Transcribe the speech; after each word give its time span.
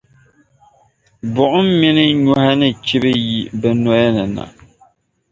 buɣim 1.33 1.67
mini 1.79 2.05
nyɔhi 2.23 2.51
ni 2.59 2.69
chilibi 2.85 3.21
yi 3.29 3.39
bɛ 3.61 3.69
noya 3.83 4.07
ni 4.15 4.23
na. 4.35 4.43